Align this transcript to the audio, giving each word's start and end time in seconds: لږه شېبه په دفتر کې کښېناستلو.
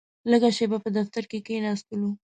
لږه 0.31 0.49
شېبه 0.57 0.77
په 0.83 0.89
دفتر 0.97 1.23
کې 1.31 1.39
کښېناستلو. 1.45 2.09